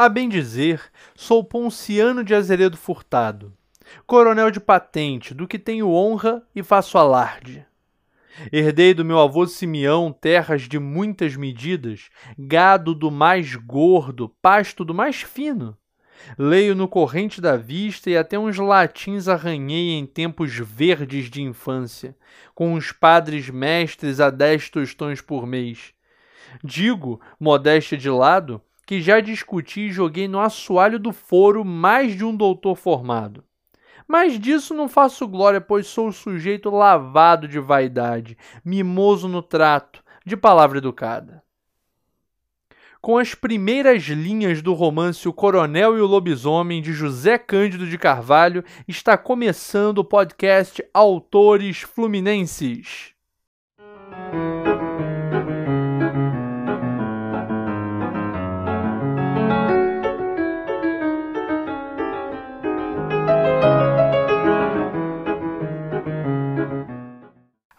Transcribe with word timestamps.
A 0.00 0.08
bem 0.08 0.28
dizer, 0.28 0.80
sou 1.16 1.42
Ponciano 1.42 2.22
de 2.22 2.32
Azeredo 2.32 2.76
Furtado, 2.76 3.52
coronel 4.06 4.48
de 4.48 4.60
patente, 4.60 5.34
do 5.34 5.44
que 5.44 5.58
tenho 5.58 5.90
honra 5.90 6.40
e 6.54 6.62
faço 6.62 6.96
alarde. 6.96 7.66
Herdei 8.52 8.94
do 8.94 9.04
meu 9.04 9.18
avô 9.18 9.44
Simeão 9.44 10.12
terras 10.12 10.68
de 10.68 10.78
muitas 10.78 11.34
medidas, 11.34 12.10
gado 12.38 12.94
do 12.94 13.10
mais 13.10 13.56
gordo, 13.56 14.28
pasto 14.40 14.84
do 14.84 14.94
mais 14.94 15.22
fino. 15.22 15.76
Leio 16.38 16.76
no 16.76 16.86
corrente 16.86 17.40
da 17.40 17.56
vista 17.56 18.08
e 18.08 18.16
até 18.16 18.38
uns 18.38 18.56
latins 18.56 19.26
arranhei 19.26 19.98
em 19.98 20.06
tempos 20.06 20.54
verdes 20.54 21.28
de 21.28 21.42
infância, 21.42 22.16
com 22.54 22.74
os 22.74 22.92
padres 22.92 23.50
mestres 23.50 24.20
a 24.20 24.30
dez 24.30 24.70
tostões 24.70 25.20
por 25.20 25.44
mês. 25.44 25.92
Digo, 26.62 27.20
modéstia 27.40 27.98
de 27.98 28.08
lado, 28.08 28.62
que 28.88 29.02
já 29.02 29.20
discuti 29.20 29.82
e 29.82 29.92
joguei 29.92 30.26
no 30.26 30.40
assoalho 30.40 30.98
do 30.98 31.12
foro 31.12 31.62
mais 31.62 32.16
de 32.16 32.24
um 32.24 32.34
doutor 32.34 32.74
formado. 32.74 33.44
Mas 34.08 34.40
disso 34.40 34.72
não 34.72 34.88
faço 34.88 35.28
glória, 35.28 35.60
pois 35.60 35.86
sou 35.86 36.10
sujeito 36.10 36.70
lavado 36.70 37.46
de 37.46 37.60
vaidade, 37.60 38.38
mimoso 38.64 39.28
no 39.28 39.42
trato, 39.42 40.02
de 40.24 40.38
palavra 40.38 40.78
educada. 40.78 41.42
Com 42.98 43.18
as 43.18 43.34
primeiras 43.34 44.04
linhas 44.04 44.62
do 44.62 44.72
romance 44.72 45.28
O 45.28 45.34
Coronel 45.34 45.98
e 45.98 46.00
o 46.00 46.06
Lobisomem, 46.06 46.80
de 46.80 46.94
José 46.94 47.36
Cândido 47.36 47.86
de 47.86 47.98
Carvalho, 47.98 48.64
está 48.88 49.18
começando 49.18 49.98
o 49.98 50.04
podcast 50.04 50.82
Autores 50.94 51.82
Fluminenses. 51.82 53.12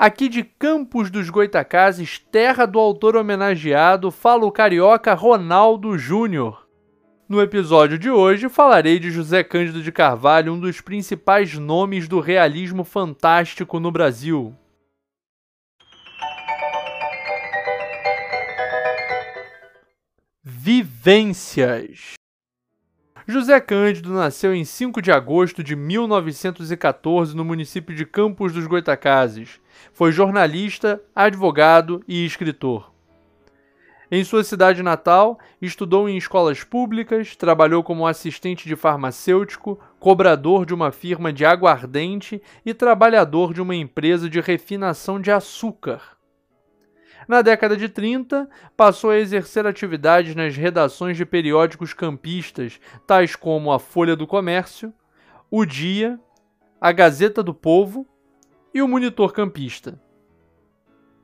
Aqui 0.02 0.30
de 0.30 0.46
Campos 0.46 1.12
dos 1.12 1.30
Goitacazes, 1.30 2.20
terra 2.32 2.66
do 2.66 2.80
autor 2.80 3.18
homenageado, 3.18 4.10
fala 4.10 4.46
o 4.46 4.52
carioca 4.52 5.14
Ronaldo 5.14 5.98
Júnior. 5.98 6.66
No 7.28 7.42
episódio 7.42 8.00
de 8.00 8.10
hoje 8.10 8.48
falarei 8.48 8.98
de 8.98 9.12
José 9.12 9.44
Cândido 9.44 9.84
de 9.84 9.92
Carvalho, 9.92 10.54
um 10.54 10.60
dos 10.60 10.80
principais 10.80 11.54
nomes 11.56 12.08
do 12.08 12.22
realismo 12.22 12.86
fantástico 12.86 13.78
no 13.78 13.92
Brasil. 13.92 14.56
Vivências 20.42 22.14
José 23.32 23.60
Cândido 23.60 24.12
nasceu 24.12 24.56
em 24.56 24.66
5 24.66 25.04
de 25.04 25.12
agosto 25.12 25.64
de 25.64 25.76
1914 25.76 27.38
no 27.38 27.46
município 27.46 27.96
de 27.96 28.04
Campos 28.04 28.52
dos 28.52 28.66
Goitacazes. 28.66 29.62
Foi 29.94 30.12
jornalista, 30.12 31.00
advogado 31.16 32.04
e 32.08 32.26
escritor. 32.26 32.92
Em 34.10 34.24
sua 34.24 34.44
cidade 34.44 34.82
natal, 34.82 35.38
estudou 35.62 36.10
em 36.10 36.18
escolas 36.18 36.64
públicas, 36.64 37.36
trabalhou 37.36 37.84
como 37.84 38.08
assistente 38.08 38.68
de 38.68 38.76
farmacêutico, 38.76 39.80
cobrador 40.00 40.66
de 40.66 40.74
uma 40.74 40.92
firma 40.92 41.32
de 41.32 41.46
aguardente 41.46 42.42
e 42.66 42.74
trabalhador 42.74 43.54
de 43.54 43.62
uma 43.62 43.76
empresa 43.76 44.28
de 44.28 44.42
refinação 44.42 45.22
de 45.22 45.30
açúcar. 45.30 46.19
Na 47.30 47.42
década 47.44 47.78
de 47.78 47.88
30, 47.88 48.50
passou 48.76 49.12
a 49.12 49.20
exercer 49.20 49.68
atividades 49.68 50.34
nas 50.34 50.58
redações 50.58 51.16
de 51.16 51.28
periódicos 51.28 51.94
campistas, 51.94 52.80
tais 53.06 53.36
como 53.36 53.72
a 53.72 53.78
Folha 53.78 54.16
do 54.16 54.26
Comércio, 54.26 54.92
O 55.52 55.64
Dia, 55.64 56.20
a 56.82 56.92
Gazeta 56.92 57.44
do 57.44 57.54
Povo 57.54 58.08
e 58.74 58.82
o 58.82 58.88
Monitor 58.88 59.32
Campista. 59.32 60.02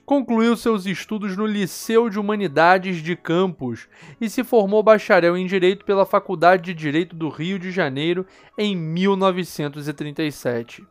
Concluiu 0.05 0.55
seus 0.55 0.85
estudos 0.85 1.35
no 1.35 1.47
Liceu 1.47 2.07
de 2.07 2.19
Humanidades 2.19 2.97
de 2.97 3.15
Campos 3.15 3.87
e 4.21 4.29
se 4.29 4.43
formou 4.43 4.83
bacharel 4.83 5.35
em 5.35 5.47
Direito 5.47 5.83
pela 5.85 6.05
Faculdade 6.05 6.65
de 6.65 6.75
Direito 6.75 7.15
do 7.15 7.29
Rio 7.29 7.57
de 7.57 7.71
Janeiro 7.71 8.27
em 8.55 8.75
1937. 8.75 10.85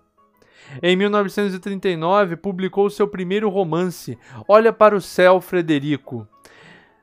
Em 0.82 0.96
1939, 0.96 2.36
publicou 2.36 2.90
seu 2.90 3.06
primeiro 3.06 3.48
romance, 3.48 4.18
Olha 4.48 4.72
para 4.72 4.96
o 4.96 5.00
Céu, 5.00 5.40
Frederico. 5.40 6.26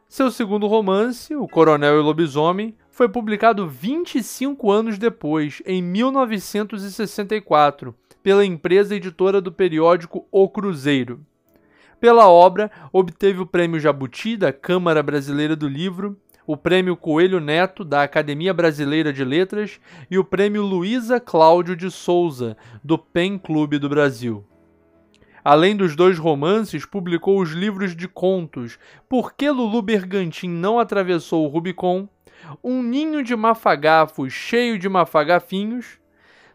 Seu 0.08 0.30
segundo 0.30 0.68
romance, 0.68 1.36
O 1.36 1.48
Coronel 1.48 1.96
e 1.96 2.00
o 2.00 2.04
Lobisomem, 2.04 2.76
foi 2.90 3.08
publicado 3.08 3.68
25 3.68 4.70
anos 4.70 4.98
depois, 4.98 5.62
em 5.66 5.82
1964, 5.82 7.96
pela 8.22 8.46
empresa 8.46 8.96
editora 8.96 9.40
do 9.40 9.52
periódico 9.52 10.28
O 10.32 10.50
Cruzeiro. 10.50 11.22
Pela 12.00 12.28
obra, 12.28 12.70
obteve 12.92 13.40
o 13.40 13.46
Prêmio 13.46 13.80
Jabuti 13.80 14.36
da 14.36 14.52
Câmara 14.52 15.02
Brasileira 15.02 15.56
do 15.56 15.68
Livro 15.68 16.18
o 16.46 16.58
Prêmio 16.58 16.96
Coelho 16.96 17.40
Neto, 17.40 17.84
da 17.84 18.04
Academia 18.04 18.54
Brasileira 18.54 19.14
de 19.14 19.24
Letras, 19.24 19.80
e 20.10 20.18
o 20.18 20.24
Prêmio 20.24 20.64
Luísa 20.64 21.20
Cláudio 21.20 21.76
de 21.76 21.90
Souza, 21.92 22.58
do 22.84 22.98
PEN 22.98 23.38
Clube 23.38 23.78
do 23.78 23.88
Brasil. 23.88 24.46
Além 25.44 25.76
dos 25.76 25.96
dois 25.96 26.20
romances, 26.20 26.86
publicou 26.86 27.40
os 27.42 27.52
livros 27.52 27.96
de 27.96 28.08
contos 28.08 28.78
Por 29.10 29.34
que 29.34 29.50
Lulu 29.50 29.82
Bergantin 29.82 30.50
não 30.50 30.80
atravessou 30.80 31.46
o 31.46 31.48
Rubicon, 31.48 32.08
Um 32.64 32.84
Ninho 32.84 33.24
de 33.24 33.36
Mafagafos 33.36 34.34
cheio 34.34 34.78
de 34.78 34.88
mafagafinhos, 34.88 36.00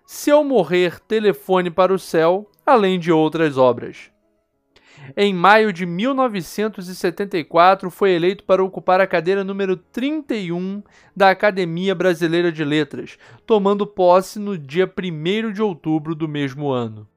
Se 0.04 0.30
eu 0.30 0.44
morrer, 0.44 1.00
telefone 1.00 1.68
para 1.68 1.92
o 1.92 1.98
céu, 1.98 2.48
além 2.64 2.98
de 2.98 3.10
outras 3.10 3.58
obras. 3.58 4.16
Em 5.17 5.33
maio 5.33 5.73
de 5.73 5.87
1974, 5.87 7.91
foi 7.91 8.11
eleito 8.12 8.45
para 8.45 8.62
ocupar 8.62 9.01
a 9.01 9.07
cadeira 9.07 9.43
número 9.45 9.77
31 9.77 10.83
da 11.15 11.31
Academia 11.31 11.95
Brasileira 11.95 12.51
de 12.51 12.65
Letras, 12.65 13.17
tomando 13.47 13.87
posse 13.87 14.39
no 14.39 14.59
dia 14.59 14.87
1 14.87 15.53
de 15.53 15.62
outubro 15.62 16.15
do 16.15 16.29
mesmo 16.29 16.71
ano. 16.71 17.09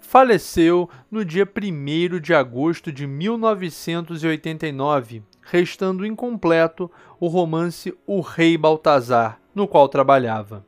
Faleceu 0.00 0.88
no 1.10 1.24
dia 1.24 1.44
1 1.44 2.20
de 2.20 2.32
agosto 2.34 2.92
de 2.92 3.04
1989, 3.06 5.22
restando 5.42 6.06
incompleto 6.06 6.90
o 7.18 7.26
romance 7.26 7.92
O 8.06 8.20
Rei 8.20 8.56
Baltazar, 8.56 9.40
no 9.54 9.66
qual 9.66 9.88
trabalhava. 9.88 10.64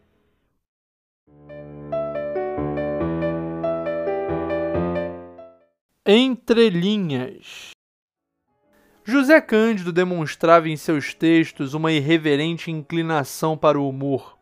Entre 6.09 6.71
linhas. 6.71 7.71
José 9.05 9.41
Cândido 9.41 9.93
demonstrava 9.93 10.69
em 10.69 10.77
seus 10.77 11.13
textos 11.13 11.75
uma 11.75 11.91
irreverente 11.91 12.71
inclinação 12.71 13.59
para 13.59 13.77
o 13.77 13.89
humor. 13.89 14.39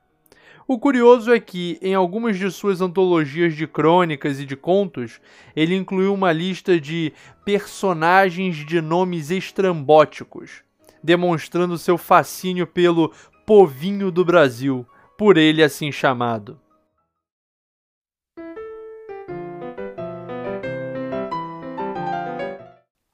O 0.69 0.79
curioso 0.79 1.33
é 1.33 1.41
que, 1.41 1.79
em 1.81 1.95
algumas 1.95 2.39
de 2.39 2.51
suas 2.51 2.83
antologias 2.83 3.57
de 3.57 3.67
crônicas 3.67 4.39
e 4.41 4.45
de 4.45 4.55
contos, 4.55 5.23
ele 5.57 5.75
incluiu 5.75 6.13
uma 6.13 6.33
lista 6.33 6.79
de 6.79 7.15
personagens 7.47 8.57
de 8.57 8.83
nomes 8.83 9.31
estrambóticos, 9.31 10.63
demonstrando 11.03 11.79
seu 11.79 11.97
fascínio 11.97 12.67
pelo 12.67 13.11
povinho 13.47 14.11
do 14.11 14.23
Brasil, 14.23 14.87
por 15.17 15.39
ele 15.39 15.63
assim 15.63 15.91
chamado. 15.91 16.61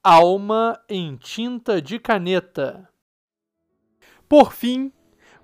Alma 0.03 0.81
em 0.89 1.15
tinta 1.15 1.79
de 1.79 1.99
caneta. 1.99 2.89
Por 4.27 4.51
fim, 4.51 4.91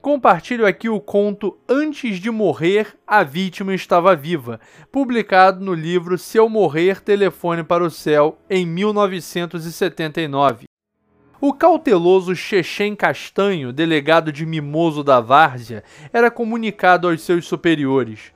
compartilho 0.01 0.65
aqui 0.65 0.89
o 0.89 0.99
conto 0.99 1.59
Antes 1.69 2.19
de 2.19 2.31
Morrer, 2.31 2.97
a 3.05 3.21
Vítima 3.21 3.75
Estava 3.75 4.15
Viva, 4.15 4.59
publicado 4.91 5.63
no 5.63 5.75
livro 5.75 6.17
Se 6.17 6.39
Eu 6.39 6.49
Morrer, 6.49 7.01
Telefone 7.01 7.63
para 7.63 7.83
o 7.83 7.91
Céu, 7.91 8.39
em 8.49 8.65
1979. 8.65 10.65
O 11.39 11.53
cauteloso 11.53 12.35
Chechen 12.35 12.95
Castanho, 12.95 13.71
delegado 13.71 14.31
de 14.31 14.43
Mimoso 14.43 15.03
da 15.03 15.19
Várzea, 15.19 15.83
era 16.11 16.31
comunicado 16.31 17.07
aos 17.07 17.21
seus 17.21 17.45
superiores. 17.45 18.33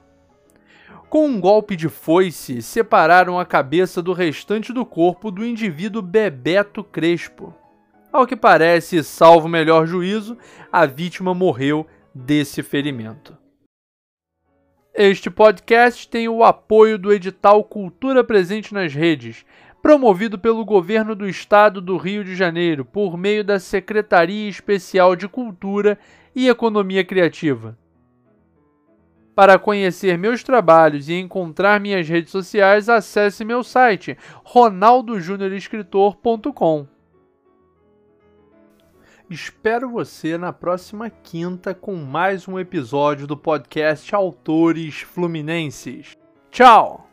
Com 1.12 1.28
um 1.28 1.42
golpe 1.42 1.76
de 1.76 1.90
foice, 1.90 2.62
separaram 2.62 3.38
a 3.38 3.46
cabeça 3.46 4.02
do 4.02 4.14
restante 4.14 4.72
do 4.72 4.86
corpo 4.86 5.30
do 5.30 5.46
indivíduo 5.46 6.02
Bebeto 6.02 6.86
Crespo. 6.86 7.54
Ao 8.14 8.26
que 8.26 8.34
parece, 8.34 9.04
salvo 9.04 9.50
melhor 9.50 9.86
juízo, 9.86 10.38
a 10.72 10.86
vítima 10.86 11.34
morreu 11.34 11.86
desse 12.16 12.64
ferimento. 12.64 13.38
Este 14.96 15.30
podcast 15.30 16.08
tem 16.08 16.30
o 16.30 16.46
apoio 16.46 16.98
do 16.98 17.12
edital 17.12 17.62
Cultura 17.66 18.24
Presente 18.24 18.74
nas 18.74 18.94
Redes. 18.94 19.46
promovido 19.82 20.40
pelo 20.40 20.64
governo 20.64 21.14
do 21.14 21.28
estado 21.28 21.82
do 21.82 21.98
Rio 21.98 22.24
de 22.24 22.38
Janeiro 22.38 22.86
por 22.86 23.18
meio 23.18 23.44
da 23.44 23.60
Secretaria 23.60 24.48
Especial 24.48 25.18
de 25.18 25.28
Cultura 25.28 26.00
e 26.34 26.48
Economia 26.48 27.04
Criativa. 27.04 27.78
Para 29.34 29.58
conhecer 29.58 30.18
meus 30.18 30.44
trabalhos 30.44 31.08
e 31.08 31.14
encontrar 31.14 31.80
minhas 31.80 32.06
redes 32.08 32.32
sociais, 32.32 32.90
acesse 32.90 33.46
meu 33.46 33.64
site 33.64 34.18
ronaldojuniorescritor.com. 34.44 36.86
Espero 39.30 39.90
você 39.90 40.38
na 40.38 40.52
próxima 40.52 41.10
quinta 41.10 41.74
com 41.74 41.96
mais 41.96 42.50
um 42.50 42.60
episódio 42.60 43.26
do 43.26 43.38
podcast 43.38 44.14
Autores 44.14 45.00
Fluminenses. 45.02 46.18
Tchau! 46.50 47.11